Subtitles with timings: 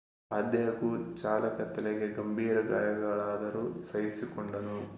[0.31, 0.89] ಆದಾಗ್ಯೂ
[1.15, 4.77] ಚಾಲಕ ತಲೆಗೆ ಗಂಭೀರ ಗಾಯಗಳಾದರೂ ಸಹಿಸಿಕೊಂಡನು